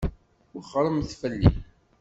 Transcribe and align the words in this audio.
Wexxṛemt 0.55 1.11
fell-i! 1.21 1.51